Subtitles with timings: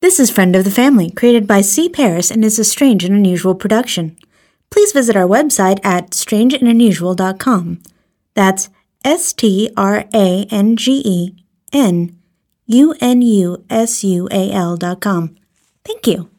[0.00, 1.88] This is Friend of the Family, created by C.
[1.88, 4.16] Paras and is a strange and unusual production.
[4.70, 7.82] Please visit our website at strangeandunusual.com.
[8.34, 8.68] That's
[9.04, 12.16] S T R A N G E N
[12.66, 15.34] U N U S U A L dot com.
[15.84, 16.30] Thank you.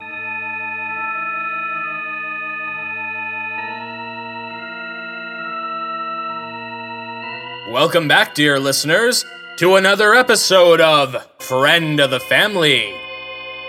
[7.73, 9.25] Welcome back, dear listeners,
[9.57, 12.95] to another episode of Friend of the Family.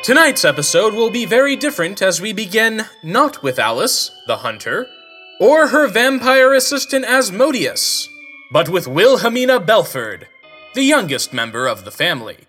[0.03, 4.87] Tonight's episode will be very different as we begin not with Alice, the hunter,
[5.39, 8.09] or her vampire assistant Asmodeus,
[8.51, 10.27] but with Wilhelmina Belford,
[10.75, 12.47] the youngest member of the family.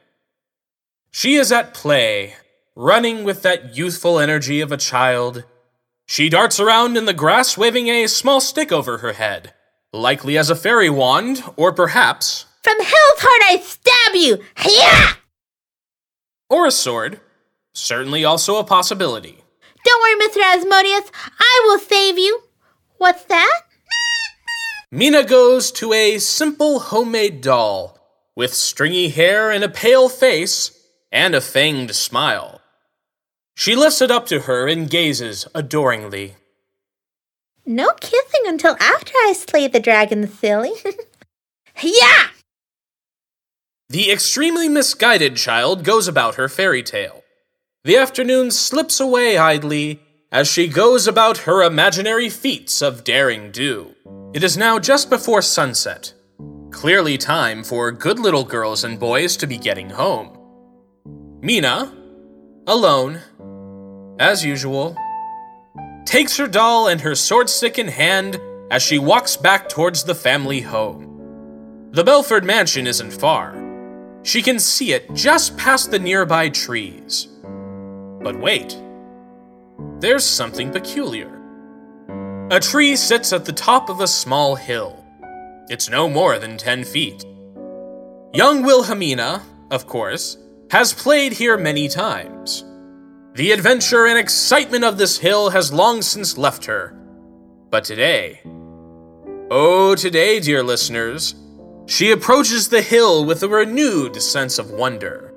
[1.12, 2.36] She is at play,
[2.74, 5.44] running with that youthful energy of a child.
[6.06, 9.54] She darts around in the grass waving a small stick over her head
[9.94, 12.46] likely as a fairy wand, or perhaps.
[12.64, 14.42] From hell's heart I stab you!
[14.58, 15.18] Hiya!
[16.50, 17.20] Or a sword.
[17.74, 19.44] Certainly also a possibility.
[19.84, 20.42] Don't worry, Mr.
[20.56, 21.12] Asmodeus.
[21.40, 22.42] I will save you.
[22.98, 23.62] What's that?
[24.92, 27.98] Mina goes to a simple homemade doll
[28.36, 30.78] with stringy hair and a pale face
[31.12, 32.62] and a fanged smile.
[33.56, 36.36] She lifts it up to her and gazes adoringly.
[37.66, 40.74] No kissing until after I slay the dragon, silly.
[41.82, 42.28] yeah!
[43.90, 47.21] The extremely misguided child goes about her fairy tale.
[47.84, 50.02] The afternoon slips away idly
[50.32, 53.96] as she goes about her imaginary feats of daring do.
[54.36, 56.14] It is now just before sunset.
[56.70, 60.38] Clearly time for good little girls and boys to be getting home.
[61.42, 61.92] Mina,
[62.68, 63.20] alone,
[64.20, 64.96] as usual,
[66.06, 70.14] takes her doll and her sword stick in hand as she walks back towards the
[70.14, 71.90] family home.
[71.94, 73.58] The Belford mansion isn't far.
[74.22, 77.28] She can see it just past the nearby trees.
[78.24, 78.78] But wait,
[80.00, 81.38] there's something peculiar.
[82.52, 85.04] A tree sits at the top of a small hill.
[85.70, 87.26] It's no more than 10 feet.
[88.34, 90.38] Young Wilhelmina, of course,
[90.70, 92.66] has played here many times.
[93.36, 96.94] The adventure and excitement of this hill has long since left her.
[97.70, 98.42] But today,
[99.50, 101.36] oh, today, dear listeners,
[101.86, 105.31] she approaches the hill with a renewed sense of wonder.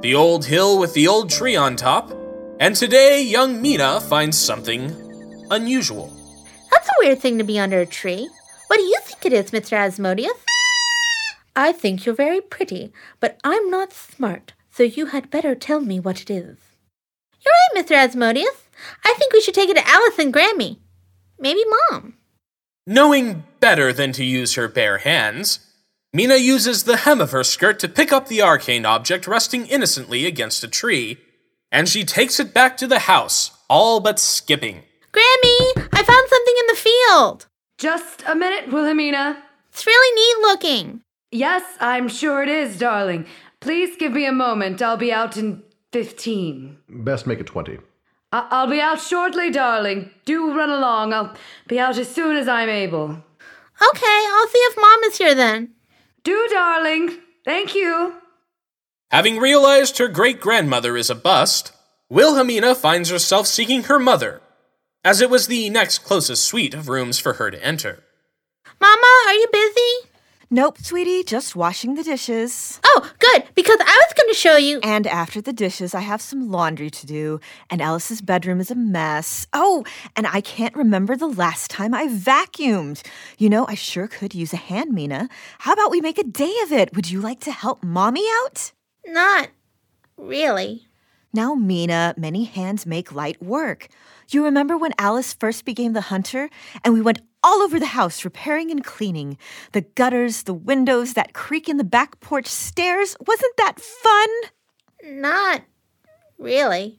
[0.00, 2.12] The old hill with the old tree on top,
[2.60, 4.94] and today young Mina finds something
[5.50, 6.12] unusual.
[6.70, 8.30] That's a weird thing to be under a tree.
[8.68, 9.72] What do you think it is, Mr.
[9.72, 10.38] Asmodeus?
[11.56, 15.98] I think you're very pretty, but I'm not smart, so you had better tell me
[15.98, 16.58] what it is.
[17.40, 17.96] You're right, Mr.
[17.96, 18.68] Asmodeus.
[19.04, 20.78] I think we should take it to Alice and Grammy.
[21.40, 22.14] Maybe Mom.
[22.86, 25.58] Knowing better than to use her bare hands,
[26.18, 30.26] Mina uses the hem of her skirt to pick up the arcane object resting innocently
[30.26, 31.18] against a tree,
[31.70, 34.82] and she takes it back to the house, all but skipping.
[35.12, 35.60] Grammy,
[35.92, 37.46] I found something in the field.
[37.78, 39.40] Just a minute, Wilhelmina.
[39.68, 41.02] It's really neat looking.
[41.30, 43.24] Yes, I'm sure it is, darling.
[43.60, 44.82] Please give me a moment.
[44.82, 45.62] I'll be out in
[45.92, 46.78] 15.
[46.88, 47.78] Best make it 20.
[48.32, 50.10] I- I'll be out shortly, darling.
[50.24, 51.12] Do run along.
[51.12, 51.36] I'll
[51.68, 53.22] be out as soon as I'm able.
[53.90, 55.74] Okay, I'll see if Mom is here then.
[56.28, 57.16] Do, darling.
[57.42, 58.12] Thank you.
[59.10, 61.72] Having realized her great grandmother is a bust,
[62.10, 64.42] Wilhelmina finds herself seeking her mother,
[65.02, 68.04] as it was the next closest suite of rooms for her to enter.
[68.78, 70.10] Mama, are you busy?
[70.50, 72.80] Nope, sweetie, just washing the dishes.
[72.82, 74.80] Oh, good, because I was going to show you.
[74.82, 77.38] And after the dishes, I have some laundry to do,
[77.68, 79.46] and Alice's bedroom is a mess.
[79.52, 79.84] Oh,
[80.16, 83.06] and I can't remember the last time I vacuumed.
[83.36, 85.28] You know, I sure could use a hand, Mina.
[85.58, 86.96] How about we make a day of it?
[86.96, 88.72] Would you like to help Mommy out?
[89.06, 89.48] Not
[90.16, 90.86] really.
[91.34, 93.88] Now, Mina, many hands make light work.
[94.30, 96.48] You remember when Alice first became the hunter
[96.82, 99.38] and we went all over the house repairing and cleaning?
[99.72, 103.16] The gutters, the windows, that creak in the back porch stairs.
[103.26, 104.28] Wasn't that fun?
[105.04, 105.62] Not
[106.38, 106.98] really.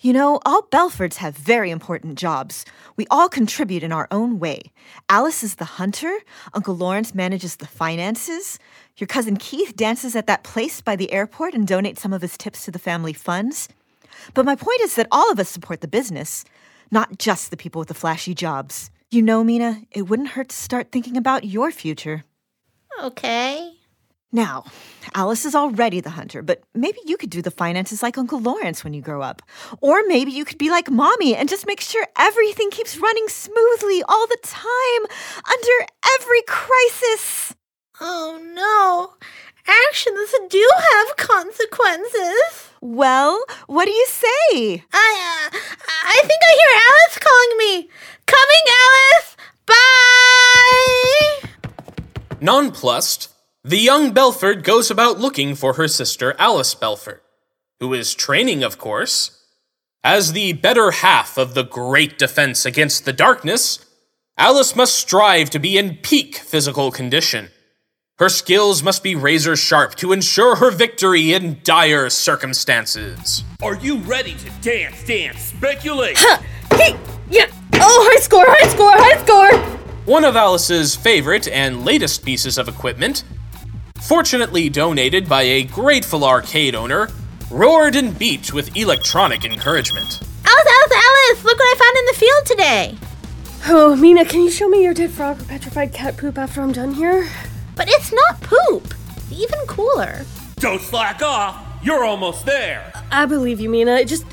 [0.00, 2.64] You know, all Belfords have very important jobs.
[2.96, 4.72] We all contribute in our own way.
[5.08, 6.18] Alice is the hunter,
[6.54, 8.58] Uncle Lawrence manages the finances,
[8.96, 12.36] your cousin Keith dances at that place by the airport and donates some of his
[12.36, 13.68] tips to the family funds.
[14.34, 16.44] But my point is that all of us support the business,
[16.90, 18.90] not just the people with the flashy jobs.
[19.12, 22.24] You know, Mina, it wouldn't hurt to start thinking about your future.
[23.02, 23.74] Okay.
[24.32, 24.64] Now,
[25.14, 28.82] Alice is already the hunter, but maybe you could do the finances like Uncle Lawrence
[28.82, 29.42] when you grow up.
[29.82, 34.02] Or maybe you could be like Mommy and just make sure everything keeps running smoothly
[34.08, 35.02] all the time,
[35.46, 37.54] under every crisis.
[38.00, 39.18] Oh no.
[39.66, 42.70] Actions do have consequences.
[42.80, 44.84] Well, what do you say?
[44.92, 45.56] I, uh,
[46.04, 47.90] I think I hear Alice calling me.
[48.26, 49.36] Coming, Alice!
[49.66, 51.48] Bye!
[52.40, 53.28] Nonplussed,
[53.62, 57.20] the young Belford goes about looking for her sister Alice Belford,
[57.78, 59.38] who is training, of course.
[60.02, 63.86] As the better half of the great defense against the darkness,
[64.36, 67.50] Alice must strive to be in peak physical condition.
[68.18, 73.42] Her skills must be razor sharp to ensure her victory in dire circumstances.
[73.62, 76.16] Are you ready to dance, dance, speculate?
[76.18, 76.40] Huh.
[76.76, 76.96] Hey,
[77.30, 77.46] yeah.
[77.74, 79.58] Oh, high score, high score, high score.
[80.04, 83.24] One of Alice's favorite and latest pieces of equipment,
[84.02, 87.08] fortunately donated by a grateful arcade owner,
[87.50, 90.20] roared and beat with electronic encouragement.
[90.44, 91.44] Alice, Alice, Alice!
[91.44, 92.98] Look what I found in the field today!
[93.68, 96.72] Oh, Mina, can you show me your dead frog or petrified cat poop after I'm
[96.72, 97.28] done here?
[97.82, 98.94] But it's not poop.
[99.16, 100.24] It's even cooler.
[100.58, 101.66] Don't slack off.
[101.82, 102.92] You're almost there.
[103.10, 103.96] I believe you, Mina.
[103.96, 104.24] It just.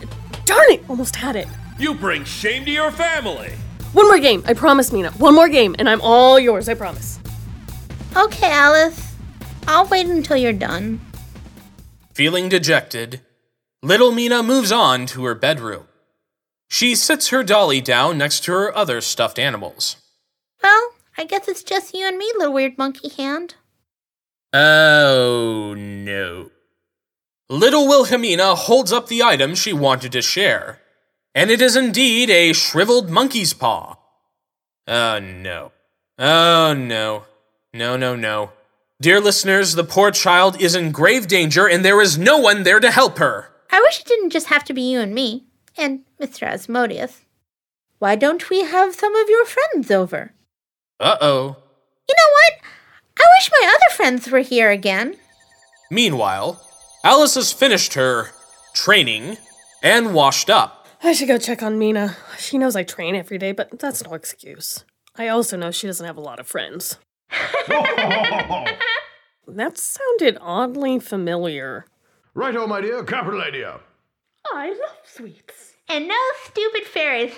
[0.45, 0.83] Darn it!
[0.87, 1.47] Almost had it.
[1.79, 3.51] You bring shame to your family.
[3.93, 5.09] One more game, I promise, Mina.
[5.13, 7.19] One more game, and I'm all yours, I promise.
[8.15, 9.15] Okay, Alice.
[9.65, 11.01] I'll wait until you're done.
[12.13, 13.21] Feeling dejected,
[13.81, 15.87] little Mina moves on to her bedroom.
[16.67, 19.95] She sits her dolly down next to her other stuffed animals.
[20.61, 23.55] Well, I guess it's just you and me, little weird monkey hand.
[24.53, 26.49] Oh no.
[27.49, 30.79] Little Wilhelmina holds up the item she wanted to share,
[31.35, 33.97] and it is indeed a shriveled monkey's paw.
[34.87, 35.73] Oh no.
[36.17, 37.25] Oh no.
[37.73, 38.53] No, no, no.
[39.01, 42.79] Dear listeners, the poor child is in grave danger and there is no one there
[42.79, 43.49] to help her.
[43.69, 46.47] I wish it didn't just have to be you and me, and Mr.
[46.47, 47.25] Asmodeus.
[47.97, 50.31] Why don't we have some of your friends over?
[50.99, 51.55] Uh oh.
[52.09, 52.53] You know what?
[53.17, 55.15] I wish my other friends were here again.
[55.89, 56.61] Meanwhile,
[57.03, 58.31] Alice has finished her
[58.73, 59.37] training
[59.81, 60.87] and washed up.
[61.01, 62.17] I should go check on Mina.
[62.37, 64.83] She knows I train every day, but that's no excuse.
[65.15, 66.97] I also know she doesn't have a lot of friends.
[69.47, 71.85] that sounded oddly familiar.
[72.33, 73.79] Righto, my dear, capital idea.
[74.53, 75.75] I love sweets.
[75.87, 76.15] And no
[76.45, 77.33] stupid fairies.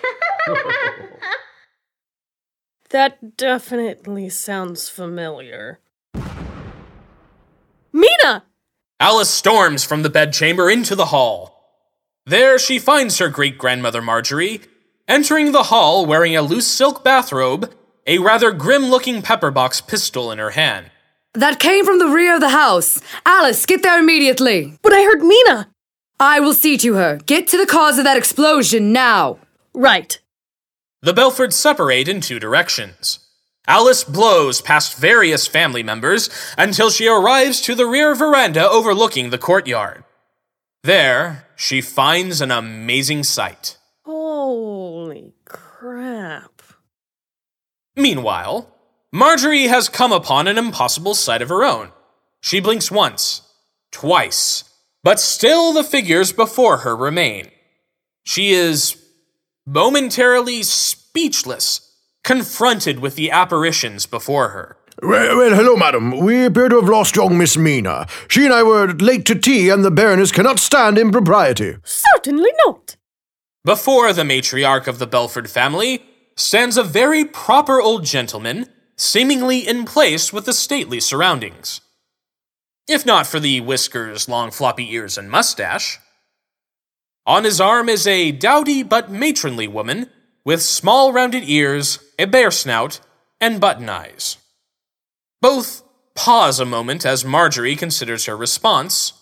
[2.91, 5.79] That definitely sounds familiar.
[7.93, 8.43] Mina!
[8.99, 11.85] Alice storms from the bedchamber into the hall.
[12.25, 14.61] There she finds her great grandmother Marjorie,
[15.07, 17.73] entering the hall wearing a loose silk bathrobe,
[18.05, 20.91] a rather grim looking pepperbox pistol in her hand.
[21.33, 22.99] That came from the rear of the house.
[23.25, 24.77] Alice, get there immediately.
[24.81, 25.69] But I heard Mina!
[26.19, 27.19] I will see to her.
[27.25, 29.39] Get to the cause of that explosion now.
[29.73, 30.19] Right.
[31.03, 33.19] The Belfords separate in two directions.
[33.67, 39.39] Alice blows past various family members until she arrives to the rear veranda overlooking the
[39.39, 40.03] courtyard.
[40.83, 43.77] There, she finds an amazing sight.
[44.05, 46.61] Holy crap.
[47.95, 48.75] Meanwhile,
[49.11, 51.91] Marjorie has come upon an impossible sight of her own.
[52.41, 53.41] She blinks once,
[53.91, 54.63] twice,
[55.03, 57.49] but still the figures before her remain.
[58.23, 59.00] She is
[59.65, 61.91] momentarily speechless,
[62.23, 64.77] confronted with the apparitions before her.
[65.01, 66.19] Well, well, hello, madam.
[66.19, 68.07] We appear to have lost young Miss Mina.
[68.27, 71.77] She and I were late to tea, and the Baroness cannot stand impropriety.
[71.83, 72.97] Certainly not.
[73.63, 76.03] Before the matriarch of the Belford family
[76.35, 81.81] stands a very proper old gentleman, seemingly in place with the stately surroundings.
[82.87, 85.99] If not for the whiskers, long floppy ears, and mustache.
[87.25, 90.09] On his arm is a dowdy but matronly woman
[90.43, 92.99] with small rounded ears, a bear snout,
[93.39, 94.37] and button eyes.
[95.39, 95.83] Both
[96.15, 99.13] pause a moment as Marjorie considers her response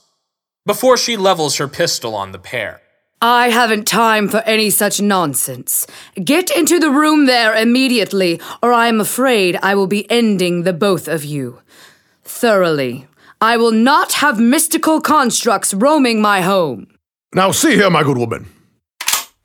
[0.66, 2.82] before she levels her pistol on the pair.
[3.22, 5.86] I haven't time for any such nonsense.
[6.16, 10.72] Get into the room there immediately, or I am afraid I will be ending the
[10.72, 11.62] both of you.
[12.24, 13.08] Thoroughly.
[13.42, 16.88] I will not have mystical constructs roaming my home.
[17.34, 18.48] Now, see here, my good woman.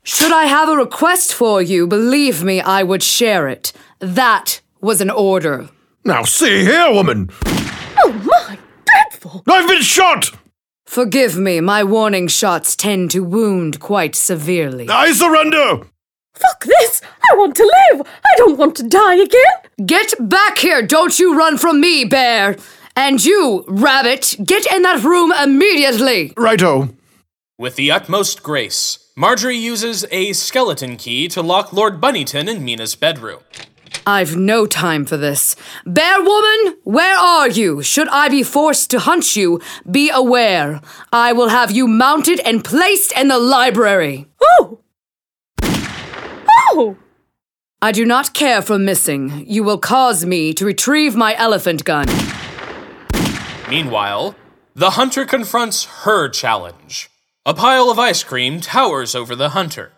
[0.02, 3.72] Should I have a request for you, believe me, I would share it.
[3.98, 5.68] That was an order.
[6.02, 7.30] Now, see here, woman.
[7.98, 9.42] Oh my, dreadful!
[9.46, 10.30] I've been shot!
[10.86, 14.88] Forgive me, my warning shots tend to wound quite severely.
[14.88, 15.86] I surrender!
[16.34, 17.02] Fuck this!
[17.30, 18.06] I want to live!
[18.06, 19.86] I don't want to die again!
[19.86, 20.80] Get back here!
[20.80, 22.56] Don't you run from me, bear!
[22.96, 26.32] And you, rabbit, get in that room immediately!
[26.36, 26.88] Righto.
[27.56, 32.96] With the utmost grace, Marjorie uses a skeleton key to lock Lord Bunnington in Mina's
[32.96, 33.42] bedroom.
[34.04, 35.54] I've no time for this.
[35.87, 37.80] Bear woman, where are you?
[37.80, 40.80] Should I be forced to hunt you, be aware.
[41.12, 44.26] I will have you mounted and placed in the library.
[44.42, 44.80] Oh!
[45.62, 46.96] Oh!
[47.80, 49.44] I do not care for missing.
[49.46, 52.08] You will cause me to retrieve my elephant gun.
[53.70, 54.34] Meanwhile,
[54.75, 57.11] the hunter confronts her challenge.
[57.46, 59.92] A pile of ice cream towers over the hunter.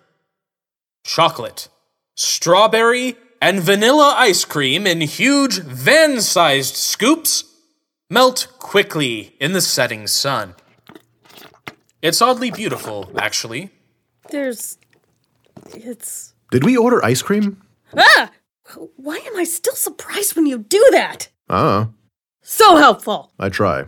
[1.05, 1.69] Chocolate,
[2.17, 7.45] strawberry, and vanilla ice cream in huge van sized scoops
[8.11, 10.55] melt quickly in the setting sun.
[12.03, 13.71] It's oddly beautiful, actually.
[14.31, 14.79] There's.
[15.73, 16.35] It's.
[16.51, 17.63] Did we order ice cream?
[17.97, 18.31] Ah!
[18.97, 21.29] Why am I still surprised when you do that?
[21.49, 21.91] Ah,
[22.43, 23.33] So helpful!
[23.39, 23.85] I try.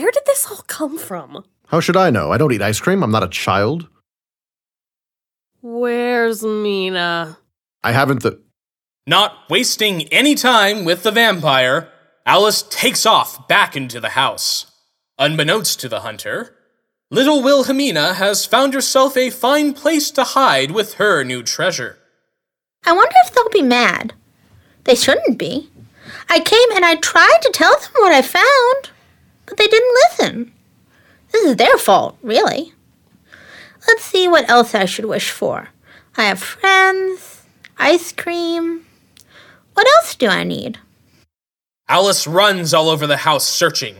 [0.00, 1.44] Where did this all come from?
[1.66, 2.32] How should I know?
[2.32, 3.02] I don't eat ice cream.
[3.02, 3.86] I'm not a child.
[5.60, 7.36] Where's Mina?
[7.84, 8.40] I haven't the.
[9.06, 11.90] Not wasting any time with the vampire,
[12.24, 14.72] Alice takes off back into the house.
[15.18, 16.56] Unbeknownst to the hunter,
[17.10, 21.98] little Wilhelmina has found herself a fine place to hide with her new treasure.
[22.86, 24.14] I wonder if they'll be mad.
[24.84, 25.68] They shouldn't be.
[26.30, 28.90] I came and I tried to tell them what I found,
[29.50, 30.52] but they didn't listen.
[31.32, 32.72] This is their fault, really.
[33.86, 35.68] Let's see what else I should wish for.
[36.16, 37.42] I have friends,
[37.76, 38.86] ice cream.
[39.74, 40.78] What else do I need?
[41.88, 43.96] Alice runs all over the house searching.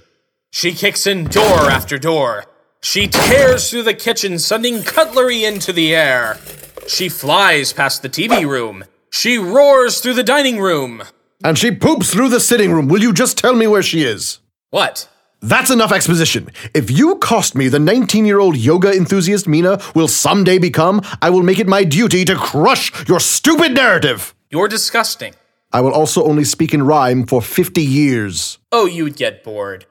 [0.52, 2.44] She kicks in door after door.
[2.82, 6.38] She tears through the kitchen, sending cutlery into the air.
[6.86, 8.84] She flies past the TV room.
[9.10, 11.02] She roars through the dining room.
[11.42, 12.88] And she poops through the sitting room.
[12.88, 14.38] Will you just tell me where she is?
[14.70, 15.08] What?
[15.42, 16.50] That's enough exposition.
[16.74, 21.30] If you cost me the 19 year old yoga enthusiast Mina will someday become, I
[21.30, 24.34] will make it my duty to crush your stupid narrative.
[24.50, 25.34] You're disgusting.
[25.72, 28.58] I will also only speak in rhyme for 50 years.
[28.72, 29.86] Oh, you'd get bored.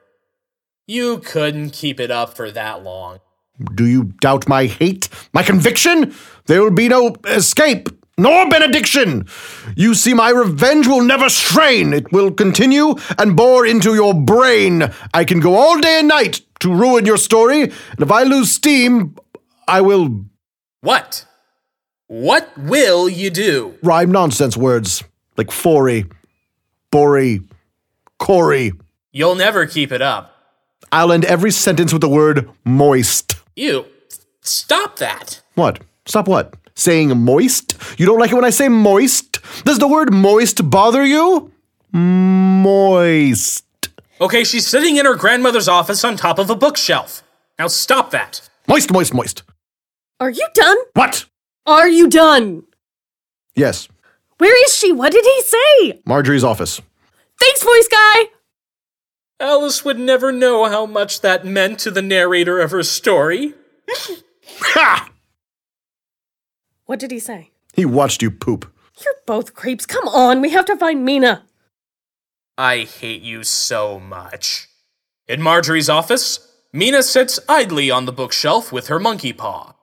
[0.86, 3.20] You couldn't keep it up for that long.
[3.74, 6.14] Do you doubt my hate, my conviction?
[6.46, 7.88] There will be no escape,
[8.20, 9.26] nor benediction.
[9.76, 11.92] You see, my revenge will never strain.
[11.92, 14.90] It will continue and bore into your brain.
[15.14, 18.52] I can go all day and night to ruin your story, and if I lose
[18.52, 19.16] steam,
[19.66, 20.24] I will
[20.82, 21.26] What?
[22.08, 23.74] What will you do?
[23.82, 25.02] rhyme nonsense words
[25.36, 26.04] like fory,
[26.90, 27.40] bory,
[28.18, 28.72] Corey.
[29.12, 30.34] You'll never keep it up.
[30.92, 33.36] I'll end every sentence with the word moist.
[33.56, 33.86] You.
[34.42, 35.40] Stop that.
[35.54, 35.80] What?
[36.06, 36.54] Stop what?
[36.80, 37.76] Saying moist?
[37.98, 39.38] You don't like it when I say moist?
[39.66, 41.52] Does the word moist bother you?
[41.92, 43.66] Moist.
[44.18, 47.22] Okay, she's sitting in her grandmother's office on top of a bookshelf.
[47.58, 48.48] Now stop that.
[48.66, 49.42] Moist, moist, moist.
[50.20, 50.78] Are you done?
[50.94, 51.26] What?
[51.66, 52.62] Are you done?
[53.54, 53.86] Yes,
[54.38, 54.90] Where is she?
[54.90, 56.00] What did he say?
[56.06, 56.80] Marjorie's office.
[57.38, 58.30] Thanks, voice guy!
[59.38, 63.52] Alice would never know how much that meant to the narrator of her story.
[64.60, 65.09] Ha!
[66.90, 67.52] What did he say?
[67.72, 68.68] He watched you poop.
[69.04, 69.86] You're both creeps.
[69.86, 71.44] Come on, we have to find Mina.
[72.58, 74.66] I hate you so much.
[75.28, 79.76] In Marjorie's office, Mina sits idly on the bookshelf with her monkey paw.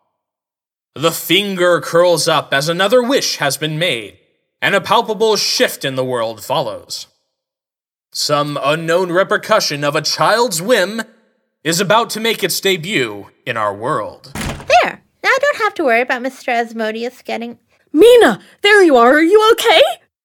[0.95, 4.19] The finger curls up as another wish has been made,
[4.61, 7.07] and a palpable shift in the world follows.
[8.11, 11.03] Some unknown repercussion of a child's whim
[11.63, 14.33] is about to make its debut in our world.
[15.21, 15.29] There.
[15.29, 16.49] Now I don't have to worry about Mr.
[16.49, 17.59] Asmodeus getting.
[17.93, 19.13] Mina, there you are.
[19.13, 19.81] Are you okay?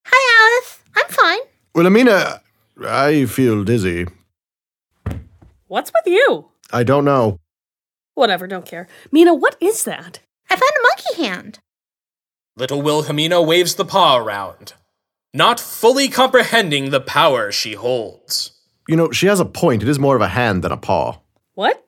[0.06, 0.80] Hi, Alice.
[0.96, 1.40] I'm fine.
[1.74, 2.40] Well, Amina,
[2.86, 4.06] I feel dizzy.
[5.68, 6.48] What's with you?
[6.72, 7.38] I don't know.
[8.14, 8.88] Whatever, don't care.
[9.10, 10.20] Mina, what is that?
[10.50, 11.60] I found a monkey hand.
[12.56, 14.74] Little Wilhelmina waves the paw around,
[15.32, 18.50] not fully comprehending the power she holds.
[18.86, 19.82] You know, she has a point.
[19.82, 21.20] It is more of a hand than a paw.
[21.54, 21.82] What?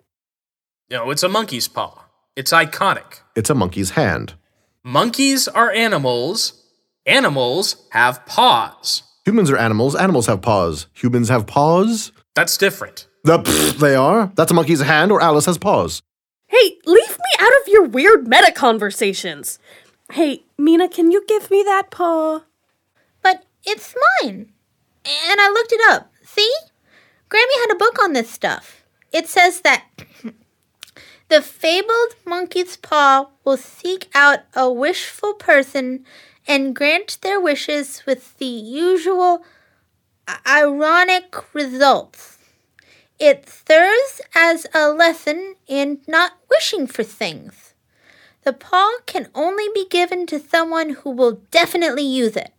[0.91, 2.04] No, it's a monkey's paw.
[2.37, 3.21] It's iconic.
[3.37, 4.35] It's a monkey's hand.
[4.83, 6.65] Monkeys are animals.
[7.07, 9.05] Animals have paws.
[9.25, 9.95] Humans are animals.
[9.95, 10.89] Animals have paws.
[10.95, 12.11] Humans have paws?
[12.35, 13.07] That's different.
[13.23, 14.33] The pfft, they are.
[14.35, 16.03] That's a monkey's hand, or Alice has paws.
[16.49, 19.61] Hey, leave me out of your weird meta conversations.
[20.11, 22.43] Hey, Mina, can you give me that paw?
[23.23, 24.53] But it's mine.
[25.05, 26.13] And I looked it up.
[26.25, 26.53] See?
[27.31, 28.85] Grammy had a book on this stuff.
[29.13, 29.85] It says that
[31.29, 36.05] the fabled monkey's paw will seek out a wishful person
[36.47, 39.45] and grant their wishes with the usual
[40.47, 42.39] ironic results.
[43.19, 47.75] It serves as a lesson in not wishing for things.
[48.43, 52.53] The paw can only be given to someone who will definitely use it.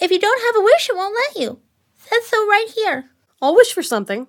[0.00, 1.60] If you don't have a wish, it won't let you.
[1.96, 3.10] Says so right here.
[3.42, 4.28] I'll wish for something.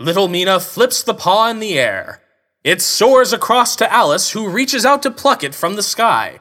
[0.00, 0.06] Okay, catch!
[0.06, 2.20] Little Mina flips the paw in the air.
[2.64, 6.40] It soars across to Alice, who reaches out to pluck it from the sky.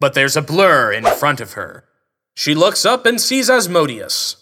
[0.00, 1.84] But there's a blur in front of her.
[2.34, 4.36] She looks up and sees Asmodeus,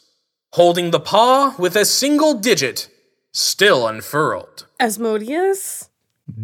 [0.53, 2.89] holding the paw with a single digit
[3.33, 4.67] still unfurled.
[4.81, 5.91] Asmodeus?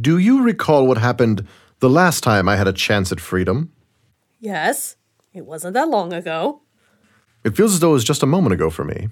[0.00, 1.46] Do you recall what happened
[1.80, 3.72] the last time I had a chance at freedom?
[4.40, 4.96] Yes.
[5.32, 6.60] It wasn't that long ago.
[7.44, 9.08] It feels as though it was just a moment ago for me.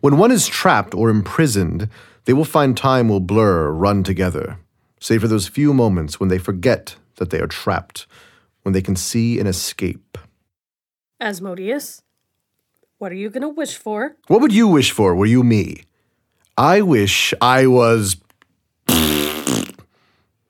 [0.00, 1.88] When one is trapped or imprisoned,
[2.24, 4.58] they will find time will blur run together,
[5.00, 8.06] save for those few moments when they forget that they are trapped,
[8.62, 10.18] when they can see an escape.
[11.20, 12.02] Asmodeus?
[12.98, 14.16] What are you gonna wish for?
[14.28, 15.84] What would you wish for, were you me?
[16.56, 18.16] I wish I was.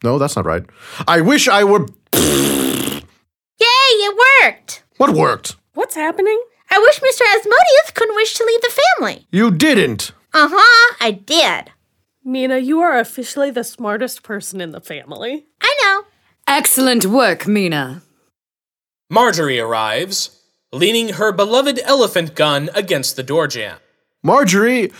[0.02, 0.64] No, that's not right.
[1.08, 1.86] I wish I were.
[2.12, 3.70] Yay,
[4.06, 4.84] it worked!
[4.98, 5.56] What worked?
[5.72, 6.40] What's happening?
[6.74, 7.22] I wish Mr.
[7.36, 9.26] Asmodeus couldn't wish to leave the family.
[9.30, 10.10] You didn't!
[10.32, 11.70] Uh huh, I did.
[12.24, 15.46] Mina, you are officially the smartest person in the family.
[15.60, 16.02] I know.
[16.48, 18.02] Excellent work, Mina.
[19.08, 20.40] Marjorie arrives,
[20.72, 23.78] leaning her beloved elephant gun against the door jamb.
[24.24, 24.90] Marjorie,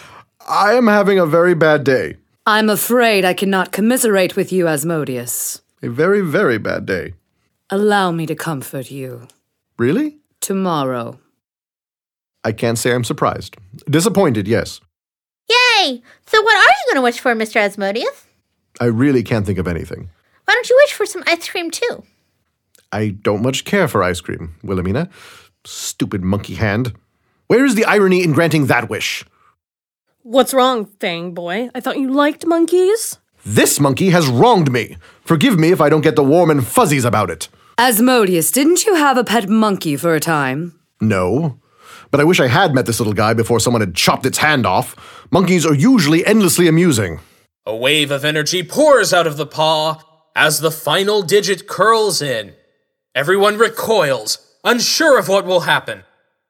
[0.47, 2.19] I am having a very bad day.
[2.47, 5.61] I'm afraid I cannot commiserate with you, Asmodeus.
[5.83, 7.14] A very, very bad day.
[7.69, 9.26] Allow me to comfort you.
[9.76, 10.19] Really?
[10.40, 11.19] Tomorrow.
[12.44, 13.56] I can't say I'm surprised.
[13.88, 14.80] Disappointed, yes.
[15.48, 16.02] Yay!
[16.26, 17.56] So, what are you going to wish for, Mr.
[17.56, 18.26] Asmodeus?
[18.80, 20.10] I really can't think of anything.
[20.44, 22.04] Why don't you wish for some ice cream too?
[22.92, 25.08] I don't much care for ice cream, Wilhelmina.
[25.64, 26.94] Stupid monkey hand.
[27.46, 29.24] Where is the irony in granting that wish?
[30.22, 31.70] What's wrong, Fang Boy?
[31.74, 33.18] I thought you liked monkeys?
[33.44, 34.96] This monkey has wronged me.
[35.24, 37.48] Forgive me if I don't get the warm and fuzzies about it.
[37.76, 40.78] Asmodeus, didn't you have a pet monkey for a time?
[41.00, 41.60] No.
[42.14, 44.66] But I wish I had met this little guy before someone had chopped its hand
[44.66, 45.26] off.
[45.33, 47.18] Monkeys are usually endlessly amusing.
[47.66, 50.00] A wave of energy pours out of the paw
[50.37, 52.55] as the final digit curls in.
[53.16, 56.05] Everyone recoils, unsure of what will happen.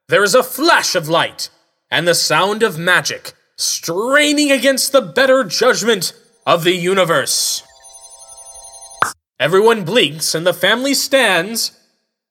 [0.08, 1.48] There is a flash of light
[1.90, 6.12] and the sound of magic straining against the better judgment
[6.46, 7.62] of the universe.
[9.40, 11.72] Everyone blinks and the family stands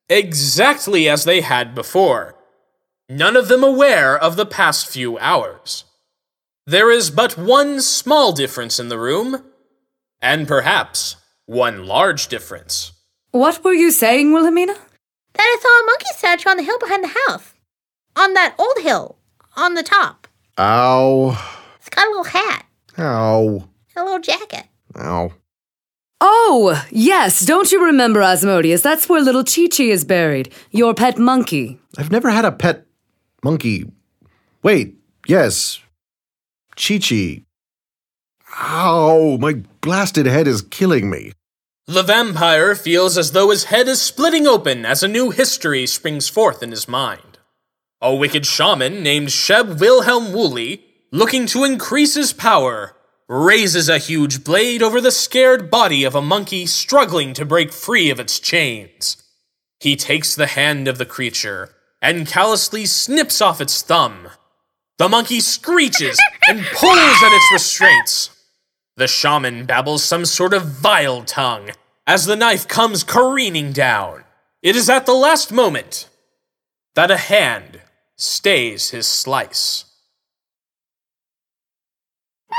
[0.07, 2.35] exactly as they had before,
[3.09, 5.85] none of them aware of the past few hours.
[6.65, 9.43] There is but one small difference in the room,
[10.21, 12.93] and perhaps one large difference.
[13.31, 14.73] What were you saying, Wilhelmina?
[14.73, 17.53] That I saw a monkey statue on the hill behind the house.
[18.15, 19.17] On that old hill.
[19.55, 20.27] On the top.
[20.57, 21.31] Ow.
[21.79, 22.65] It's got a little hat.
[22.97, 23.67] Ow.
[23.95, 24.65] A little jacket.
[24.97, 25.33] Ow.
[26.21, 28.81] Oh, yes, don't you remember, Asmodeus?
[28.81, 31.79] That's where little Chi Chi is buried, your pet monkey.
[31.97, 32.85] I've never had a pet
[33.43, 33.85] monkey.
[34.61, 34.95] Wait,
[35.27, 35.79] yes.
[36.75, 37.43] Chi Chi.
[38.59, 41.33] Ow, my blasted head is killing me.
[41.85, 46.29] The vampire feels as though his head is splitting open as a new history springs
[46.29, 47.39] forth in his mind.
[48.01, 52.95] A wicked shaman named Sheb Wilhelm Woolley, looking to increase his power,
[53.27, 58.09] raises a huge blade over the scared body of a monkey struggling to break free
[58.09, 59.17] of its chains.
[59.79, 64.27] He takes the hand of the creature and callously snips off its thumb.
[64.97, 68.29] The monkey screeches and pulls at its restraints.
[68.97, 71.69] The shaman babbles some sort of vile tongue
[72.05, 74.25] as the knife comes careening down.
[74.61, 76.09] It is at the last moment
[76.93, 77.79] that a hand
[78.17, 79.85] stays his slice.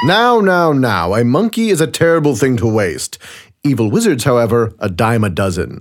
[0.06, 3.18] Now, now, now, a monkey is a terrible thing to waste.
[3.62, 5.80] Evil wizards, however, a dime a dozen.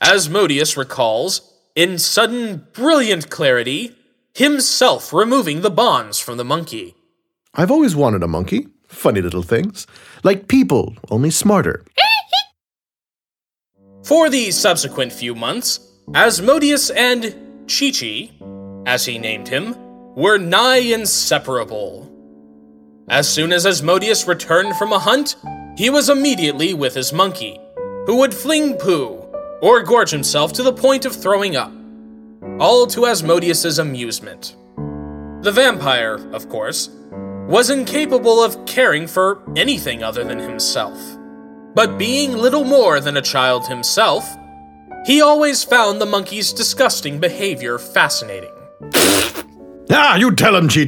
[0.00, 3.94] As Asmodeus recalls, in sudden, brilliant clarity,
[4.34, 6.94] himself removing the bonds from the monkey.
[7.54, 8.68] I've always wanted a monkey.
[8.88, 9.86] Funny little things.
[10.24, 11.84] Like people, only smarter.
[14.02, 15.80] For the subsequent few months,
[16.14, 17.34] Asmodeus and
[17.68, 18.30] Chi Chi,
[18.86, 19.74] as he named him,
[20.14, 22.10] were nigh inseparable.
[23.08, 25.36] As soon as Asmodeus returned from a hunt,
[25.76, 27.58] he was immediately with his monkey,
[28.06, 29.25] who would fling poo
[29.60, 31.72] or gorge himself to the point of throwing up,
[32.58, 34.56] all to Asmodeus's amusement.
[35.42, 36.90] The vampire, of course,
[37.48, 40.98] was incapable of caring for anything other than himself.
[41.74, 44.28] But being little more than a child himself,
[45.06, 48.50] he always found the monkey's disgusting behavior fascinating.
[49.90, 50.84] Ah, you tell him, Chi.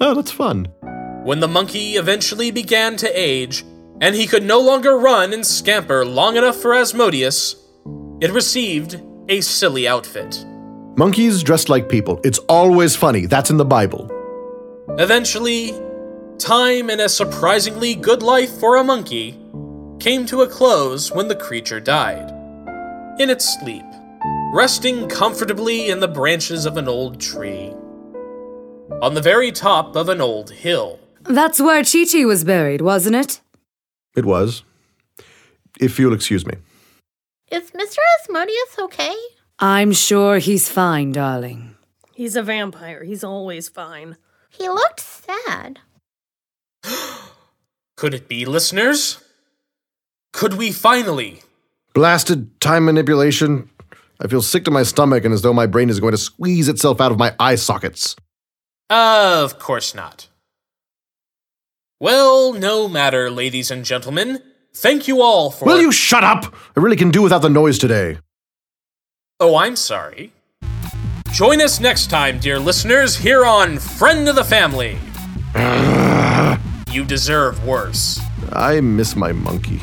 [0.00, 0.64] oh, that's fun.
[1.22, 3.64] When the monkey eventually began to age,
[4.02, 7.54] and he could no longer run and scamper long enough for Asmodeus,
[8.20, 10.44] it received a silly outfit.
[10.96, 12.20] Monkeys dressed like people.
[12.24, 13.26] It's always funny.
[13.26, 14.10] That's in the Bible.
[14.98, 15.72] Eventually,
[16.38, 19.38] time and a surprisingly good life for a monkey
[20.00, 22.28] came to a close when the creature died.
[23.20, 23.86] In its sleep,
[24.52, 27.72] resting comfortably in the branches of an old tree.
[29.00, 30.98] On the very top of an old hill.
[31.22, 33.41] That's where Chi Chi was buried, wasn't it?
[34.14, 34.62] It was.
[35.80, 36.54] If you'll excuse me.
[37.50, 37.98] Is Mr.
[38.20, 39.14] Asmodeus okay?
[39.58, 41.76] I'm sure he's fine, darling.
[42.14, 43.04] He's a vampire.
[43.04, 44.16] He's always fine.
[44.50, 45.80] He looked sad.
[47.96, 49.22] Could it be, listeners?
[50.32, 51.42] Could we finally?
[51.94, 53.70] Blasted time manipulation.
[54.20, 56.68] I feel sick to my stomach and as though my brain is going to squeeze
[56.68, 58.16] itself out of my eye sockets.
[58.88, 60.28] Of course not.
[62.02, 64.42] Well, no matter, ladies and gentlemen.
[64.74, 65.66] Thank you all for.
[65.66, 66.52] Will you shut up?
[66.76, 68.18] I really can do without the noise today.
[69.38, 70.32] Oh, I'm sorry.
[71.30, 74.98] Join us next time, dear listeners, here on Friend of the Family.
[76.90, 78.20] you deserve worse.
[78.50, 79.80] I miss my monkey.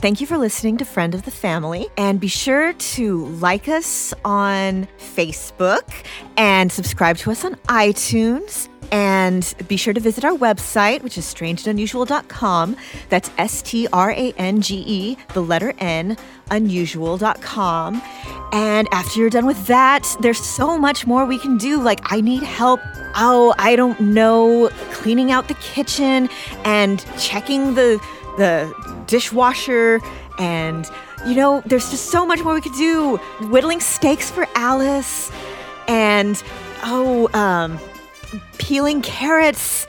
[0.00, 1.88] Thank you for listening to Friend of the Family.
[1.96, 5.90] And be sure to like us on Facebook
[6.36, 8.68] and subscribe to us on iTunes.
[8.92, 12.76] And be sure to visit our website, which is strangeandunusual.com.
[13.08, 16.16] That's S T R A N G E, the letter N,
[16.52, 18.00] unusual.com.
[18.52, 21.82] And after you're done with that, there's so much more we can do.
[21.82, 22.80] Like, I need help.
[23.16, 26.30] Oh, I don't know, cleaning out the kitchen
[26.64, 28.00] and checking the
[28.38, 28.72] the
[29.06, 30.00] dishwasher
[30.38, 30.90] and
[31.26, 33.16] you know there's just so much more we could do.
[33.50, 35.30] Whittling stakes for alice
[35.86, 36.42] and
[36.84, 37.78] oh um
[38.58, 39.86] peeling carrots.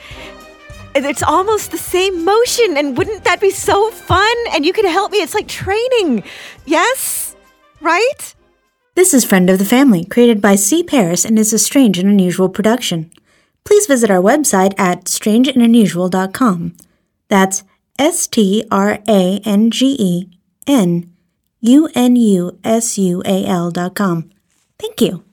[0.95, 4.35] It's almost the same motion and wouldn't that be so fun?
[4.51, 5.19] And you can help me.
[5.19, 6.23] It's like training.
[6.65, 7.35] Yes?
[7.79, 8.35] Right?
[8.95, 10.83] This is Friend of the Family, created by C.
[10.83, 13.11] Paras and is a strange and unusual production.
[13.63, 16.75] Please visit our website at strangeandunusual.com.
[17.29, 17.63] That's
[17.99, 20.29] S T R A N G E
[20.65, 21.11] N
[21.59, 24.29] U N U S U A L dot com.
[24.79, 25.28] Thank you.